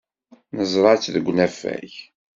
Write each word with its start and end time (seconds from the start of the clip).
Neẓra-tt 0.57 1.11
deg 1.13 1.25
unafag. 1.31 1.91